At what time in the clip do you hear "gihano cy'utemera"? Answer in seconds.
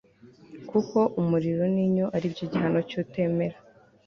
2.51-3.57